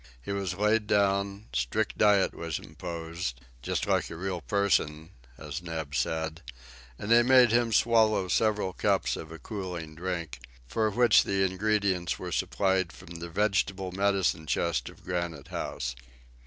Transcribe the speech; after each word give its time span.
He 0.19 0.31
was 0.31 0.55
laid 0.55 0.87
down, 0.87 1.45
strict 1.53 1.95
diet 1.95 2.33
was 2.33 2.57
imposed, 2.57 3.39
"just 3.61 3.85
like 3.85 4.09
a 4.09 4.15
real 4.15 4.41
person," 4.41 5.11
as 5.37 5.61
Neb 5.61 5.93
said, 5.93 6.41
and 6.97 7.11
they 7.11 7.21
made 7.21 7.51
him 7.51 7.71
swallow 7.71 8.27
several 8.27 8.73
cups 8.73 9.15
of 9.15 9.31
a 9.31 9.37
cooling 9.37 9.93
drink, 9.93 10.39
for 10.65 10.89
which 10.89 11.21
the 11.23 11.43
ingredients 11.43 12.17
were 12.17 12.31
supplied 12.31 12.91
from 12.91 13.17
the 13.19 13.29
vegetable 13.29 13.91
medicine 13.91 14.47
chest 14.47 14.89
of 14.89 15.03
Granite 15.03 15.49
House. 15.49 15.95